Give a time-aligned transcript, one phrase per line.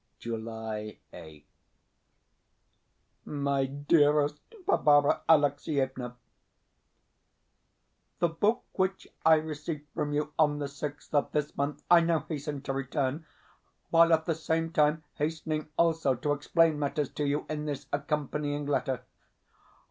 [0.17, 1.43] July 8th.
[3.23, 6.15] MY DEAREST BARBARA ALEXIEVNA,
[8.17, 12.25] The book which I received from you on the 6th of this month I now
[12.27, 13.27] hasten to return,
[13.91, 18.65] while at the same time hastening also to explain matters to you in this accompanying
[18.65, 19.03] letter.